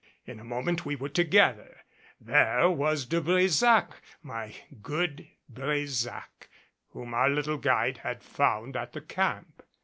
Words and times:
In 0.25 0.39
a 0.39 0.43
moment 0.43 0.83
we 0.83 0.95
were 0.95 1.09
together. 1.09 1.77
There 2.19 2.71
was 2.71 3.05
De 3.05 3.21
Brésac 3.21 3.91
my 4.23 4.55
good 4.81 5.27
Brésac, 5.53 6.47
whom 6.89 7.13
our 7.13 7.29
little 7.29 7.57
guide 7.59 7.99
had 7.99 8.23
found 8.23 8.75
at 8.75 8.93
the 8.93 9.01
camp. 9.01 9.61